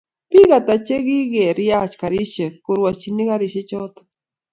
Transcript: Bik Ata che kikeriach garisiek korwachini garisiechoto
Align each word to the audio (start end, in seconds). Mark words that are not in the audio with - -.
Bik 0.33 0.49
Ata 0.57 0.75
che 0.85 0.95
kikeriach 1.05 1.93
garisiek 2.01 2.53
korwachini 2.65 3.23
garisiechoto 3.29 4.01